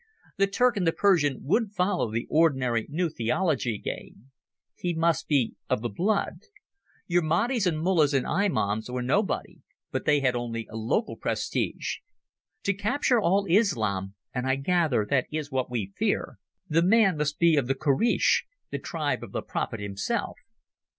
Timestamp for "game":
3.77-4.31